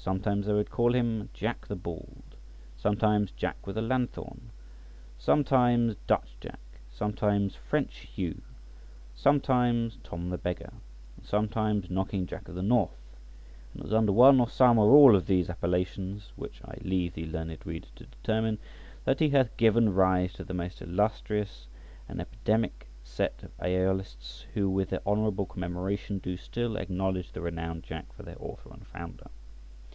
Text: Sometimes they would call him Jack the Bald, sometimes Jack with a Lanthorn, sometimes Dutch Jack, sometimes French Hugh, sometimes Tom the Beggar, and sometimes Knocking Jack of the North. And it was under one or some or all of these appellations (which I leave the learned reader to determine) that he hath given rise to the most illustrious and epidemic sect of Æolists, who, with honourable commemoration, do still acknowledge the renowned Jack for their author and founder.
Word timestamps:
Sometimes 0.00 0.46
they 0.46 0.54
would 0.54 0.70
call 0.70 0.94
him 0.94 1.28
Jack 1.34 1.66
the 1.66 1.76
Bald, 1.76 2.36
sometimes 2.78 3.30
Jack 3.32 3.66
with 3.66 3.76
a 3.76 3.82
Lanthorn, 3.82 4.48
sometimes 5.18 5.96
Dutch 6.06 6.34
Jack, 6.40 6.60
sometimes 6.90 7.54
French 7.56 7.96
Hugh, 8.14 8.40
sometimes 9.14 9.98
Tom 10.02 10.30
the 10.30 10.38
Beggar, 10.38 10.72
and 11.16 11.26
sometimes 11.26 11.90
Knocking 11.90 12.26
Jack 12.26 12.48
of 12.48 12.54
the 12.54 12.62
North. 12.62 13.18
And 13.74 13.82
it 13.82 13.84
was 13.84 13.92
under 13.92 14.12
one 14.12 14.40
or 14.40 14.48
some 14.48 14.78
or 14.78 14.92
all 14.92 15.14
of 15.14 15.26
these 15.26 15.50
appellations 15.50 16.32
(which 16.36 16.62
I 16.64 16.78
leave 16.80 17.12
the 17.12 17.26
learned 17.26 17.66
reader 17.66 17.88
to 17.96 18.06
determine) 18.06 18.56
that 19.04 19.20
he 19.20 19.28
hath 19.28 19.58
given 19.58 19.92
rise 19.92 20.32
to 20.34 20.44
the 20.44 20.54
most 20.54 20.80
illustrious 20.80 21.66
and 22.08 22.18
epidemic 22.18 22.86
sect 23.04 23.42
of 23.42 23.54
Æolists, 23.58 24.44
who, 24.54 24.70
with 24.70 24.94
honourable 25.06 25.44
commemoration, 25.44 26.16
do 26.16 26.38
still 26.38 26.76
acknowledge 26.78 27.32
the 27.32 27.42
renowned 27.42 27.82
Jack 27.82 28.10
for 28.14 28.22
their 28.22 28.40
author 28.40 28.70
and 28.72 28.86
founder. 28.86 29.26